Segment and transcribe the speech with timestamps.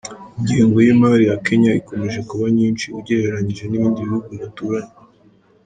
[0.39, 4.91] Ingengo y’imari ya Kenya ikomeje kuba nyinshi ugereranyije n’ibindi bihugu baturanye.